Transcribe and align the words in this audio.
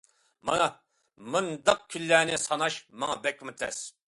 مانا 0.49 0.65
بۇنداق 1.35 1.85
كۈنلەرنى 1.95 2.41
ساناش 2.47 2.81
ماڭا 3.05 3.21
بەكمۇ 3.29 3.57
تەس. 3.63 3.89